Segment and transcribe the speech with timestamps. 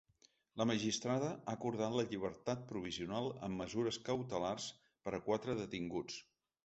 [0.59, 4.67] La magistrada ha acordat la llibertat provisional amb mesures cautelars
[5.07, 6.19] per a quatre detinguts.